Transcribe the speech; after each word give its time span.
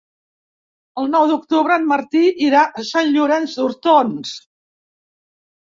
El 1.01 1.11
nou 1.15 1.27
d'octubre 1.33 1.77
en 1.81 1.85
Martí 1.91 2.23
irà 2.47 2.65
a 2.83 2.89
Sant 2.89 3.13
Llorenç 3.13 3.61
d'Hortons. 3.61 4.35